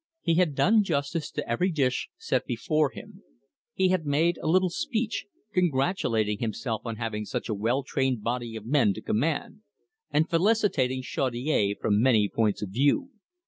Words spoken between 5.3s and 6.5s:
congratulating